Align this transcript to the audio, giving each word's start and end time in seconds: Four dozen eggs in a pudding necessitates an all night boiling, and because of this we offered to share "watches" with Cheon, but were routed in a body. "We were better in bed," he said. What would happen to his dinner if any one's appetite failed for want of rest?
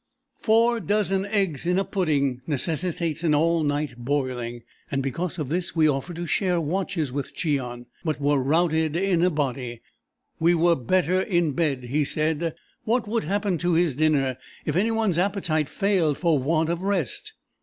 Four 0.39 0.79
dozen 0.79 1.27
eggs 1.27 1.67
in 1.67 1.77
a 1.77 1.85
pudding 1.85 2.41
necessitates 2.47 3.21
an 3.23 3.35
all 3.35 3.63
night 3.63 3.93
boiling, 3.99 4.63
and 4.89 5.03
because 5.03 5.37
of 5.37 5.49
this 5.49 5.75
we 5.75 5.87
offered 5.87 6.15
to 6.15 6.25
share 6.25 6.59
"watches" 6.59 7.11
with 7.11 7.35
Cheon, 7.35 7.85
but 8.03 8.19
were 8.19 8.41
routed 8.41 8.95
in 8.95 9.23
a 9.23 9.29
body. 9.29 9.83
"We 10.39 10.55
were 10.55 10.75
better 10.75 11.21
in 11.21 11.51
bed," 11.51 11.83
he 11.83 12.03
said. 12.03 12.55
What 12.83 13.07
would 13.07 13.25
happen 13.25 13.59
to 13.59 13.73
his 13.73 13.95
dinner 13.95 14.39
if 14.65 14.75
any 14.75 14.89
one's 14.89 15.19
appetite 15.19 15.69
failed 15.69 16.17
for 16.17 16.39
want 16.39 16.69
of 16.69 16.81
rest? 16.81 17.33